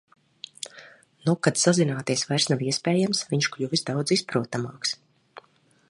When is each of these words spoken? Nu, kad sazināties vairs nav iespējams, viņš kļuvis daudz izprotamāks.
Nu, 1.27 1.35
kad 1.47 1.61
sazināties 1.63 2.25
vairs 2.31 2.49
nav 2.53 2.65
iespējams, 2.71 3.23
viņš 3.35 3.51
kļuvis 3.57 3.87
daudz 3.91 4.17
izprotamāks. 4.19 4.97